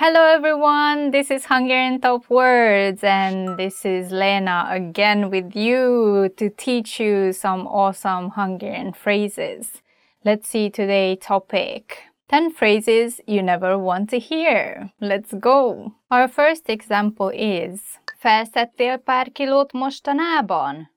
[0.00, 6.50] Hello everyone, this is Hungarian Top Words and this is Lena again with you to
[6.50, 9.82] teach you some awesome Hungarian phrases.
[10.24, 12.12] Let's see today's topic.
[12.28, 14.92] 10 phrases you never want to hear.
[15.00, 15.94] Let's go.
[16.12, 17.80] Our first example is
[18.18, 20.90] Felszedtél pár kilót mostanában?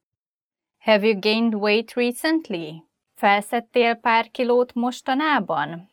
[0.81, 2.83] Have you gained weight recently?
[3.15, 5.89] Felszedtél pár kilót mostanában?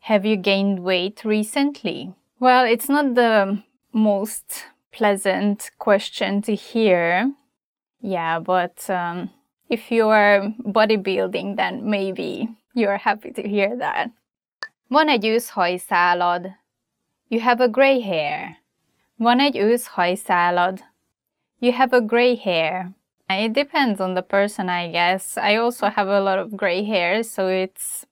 [0.00, 2.19] Have you gained weight recently?
[2.40, 3.62] Well, it's not the
[3.92, 7.30] most pleasant question to hear.
[8.00, 9.28] Yeah, but um,
[9.68, 14.10] if you are bodybuilding, then maybe you're happy to hear that.
[14.88, 16.46] Van egy őszhajszálad.
[17.28, 18.56] You have a gray hair.
[19.16, 20.80] Van egy őszhajszálad.
[21.58, 22.90] You have a gray hair.
[23.28, 25.36] It depends on the person, I guess.
[25.36, 28.06] I also have a lot of gray hair, so it's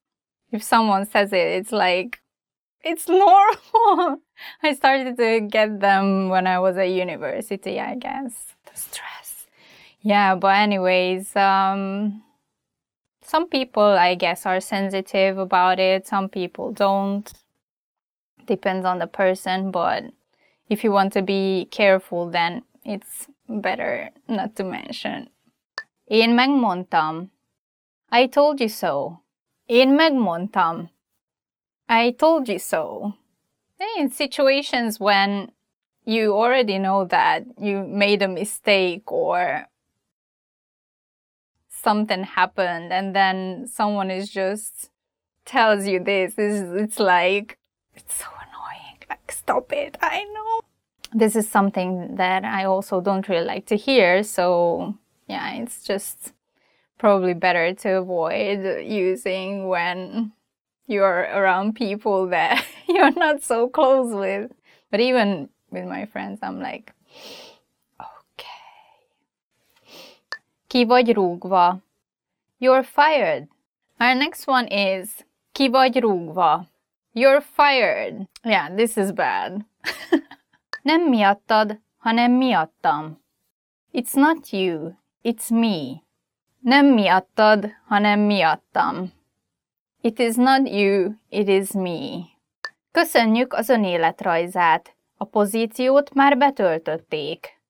[0.52, 2.20] if someone says it, it's like
[2.88, 4.23] it's normal.
[4.62, 8.54] I started to get them when I was at university, I guess.
[8.65, 9.46] The stress.
[10.01, 12.23] Yeah, but anyways, um
[13.21, 17.30] some people I guess are sensitive about it, some people don't.
[18.46, 20.05] Depends on the person, but
[20.71, 25.29] if you want to be careful then it's better not to mention.
[26.10, 27.30] Én megmondtam.
[28.10, 29.21] I told you so.
[29.66, 30.88] Én megmondtam.
[31.88, 33.14] I told you so.
[33.96, 35.52] In situations when
[36.04, 39.66] you already know that you made a mistake or
[41.70, 44.90] something happened and then someone is just
[45.44, 47.59] tells you this, it's, it's like,
[47.94, 48.98] it's so annoying.
[49.09, 49.96] Like, stop it.
[50.02, 50.60] I know.
[51.14, 54.22] This is something that I also don't really like to hear.
[54.22, 54.94] So,
[55.26, 56.32] yeah, it's just
[56.98, 60.32] probably better to avoid using when
[60.88, 64.50] you're around people that you're not so close with.
[64.91, 66.92] But even with my friends, I'm like,
[68.00, 68.47] okay.
[70.69, 71.81] Ki vagy rúgva.
[72.59, 73.48] You're fired.
[74.00, 75.22] Our next one is
[75.53, 76.66] ki vagy rúgva.
[77.12, 78.27] You're fired.
[78.44, 79.65] Yeah, this is bad.
[80.84, 83.16] Nem miattad, hanem miattam.
[83.93, 86.03] It's not you, it's me.
[86.60, 89.12] Nem miattad, hanem miattam.
[90.00, 92.25] It is not you, it is me.
[92.91, 94.97] Köszönjük az önéletrajzát.
[95.16, 97.60] A pozíciót már betöltötték.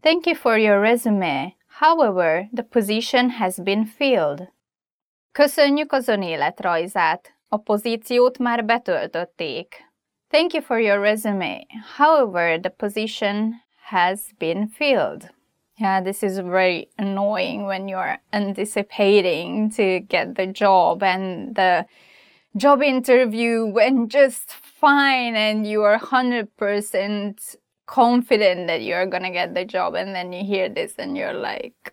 [0.00, 1.54] Thank you for your resume.
[1.78, 4.52] However, the position has been filled.
[5.32, 7.34] Köszönjük az önéletrajzát.
[7.48, 9.90] A pozíciót már betöltötték.
[10.28, 11.58] Thank you for your resume.
[11.96, 15.34] However, the position has been filled.
[15.78, 21.84] Yeah, this is very annoying when you're anticipating to get the job and the
[22.56, 29.66] job interview went just fine and you are 100% confident that you're gonna get the
[29.66, 31.92] job and then you hear this and you're like,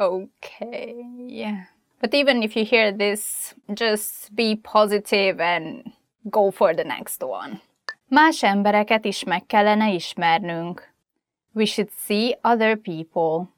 [0.00, 1.66] okay, yeah.
[2.00, 5.92] But even if you hear this, just be positive and
[6.30, 7.60] go for the next one.
[8.10, 10.93] Más embereket is meg kellene ismernünk.
[11.54, 13.48] We should see other people.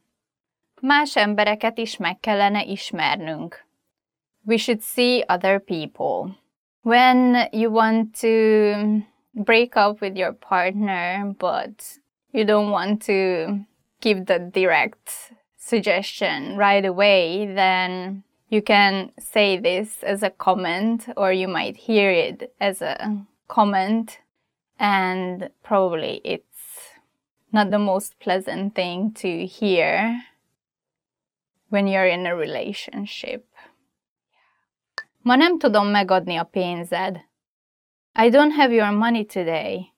[0.83, 3.55] Más embereket is meg kellene ismernünk.
[4.45, 6.35] We should see other people.
[6.83, 9.03] When you want to
[9.35, 11.99] break up with your partner, but
[12.33, 13.61] you don't want to
[14.01, 21.33] give the direct suggestion right away, then you can say this as a comment, or
[21.33, 24.19] you might hear it as a comment,
[24.79, 26.56] and probably it's
[27.53, 30.23] not the most pleasant thing to hear
[31.69, 33.45] when you're in a relationship.
[35.23, 37.21] Ma nem tudom megadni a pénzed.
[38.15, 39.93] I don't have your money today.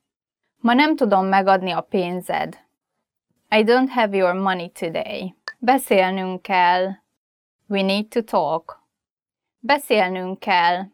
[0.60, 2.56] Ma nem tudom megadni a pénzed.
[3.50, 5.34] I don't have your money today.
[5.60, 7.03] Beszélnünk kell.
[7.66, 8.82] We need to talk.
[9.60, 10.91] Beszélnünk kell.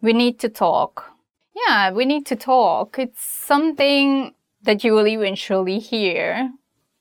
[0.00, 1.12] We need to talk.
[1.52, 2.98] Yeah, we need to talk.
[2.98, 4.34] It's something
[4.64, 6.50] that you will eventually hear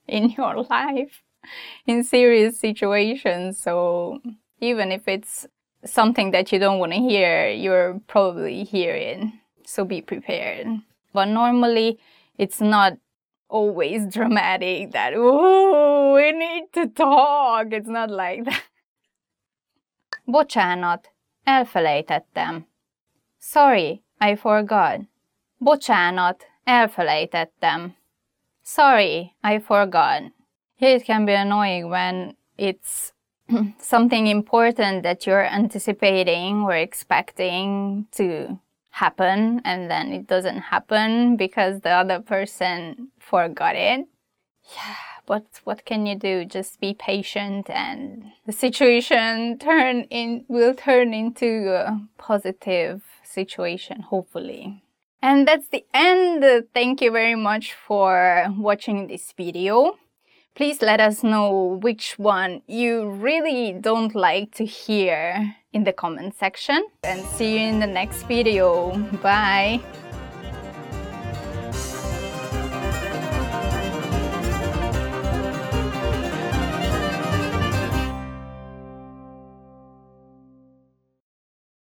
[0.08, 1.22] in your life
[1.86, 3.60] in serious situations.
[3.60, 4.20] So
[4.60, 5.48] even if it's
[5.86, 9.40] something that you don't want to hear, you're probably hearing.
[9.66, 10.68] So be prepared.
[11.14, 12.00] But normally
[12.38, 12.94] it's not
[13.50, 17.68] always dramatic that, oh, we need to talk.
[17.72, 18.64] It's not like that.
[20.28, 21.06] Bocsánat,
[21.46, 22.66] elfelejtettem.
[23.40, 25.02] Sorry, I forgot.
[25.62, 27.96] Bocsánat, Elfelejtettem.
[28.62, 30.24] Sorry, I forgot.
[30.76, 33.12] Here it can be annoying when it's
[33.80, 41.82] something important that you're anticipating or expecting to happen and then it doesn't happen because
[41.82, 44.06] the other person forgot it.
[44.76, 44.96] Yeah,
[45.26, 46.46] but what can you do?
[46.46, 54.84] Just be patient and the situation turn in will turn into a positive situation hopefully.
[55.24, 56.44] And that's the end.
[56.74, 59.98] Thank you very much for watching this video.
[60.54, 66.36] Please let us know which one you really don't like to hear in the comment
[66.36, 66.86] section.
[67.04, 68.98] And see you in the next video.
[69.24, 69.80] Bye!